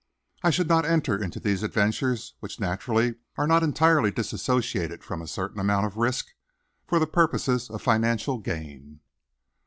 I 0.41 0.49
should 0.49 0.67
not 0.67 0.83
enter 0.83 1.23
into 1.23 1.39
these 1.39 1.61
adventures, 1.61 2.33
which 2.39 2.59
naturally 2.59 3.17
are 3.37 3.45
not 3.45 3.61
entirely 3.61 4.09
dissociated 4.09 5.03
from 5.03 5.21
a 5.21 5.27
certain 5.27 5.59
amount 5.59 5.85
of 5.85 5.95
risk, 5.95 6.29
for 6.87 6.97
the 6.97 7.05
purposes 7.05 7.69
of 7.69 7.83
financial 7.83 8.39
gain." 8.39 9.01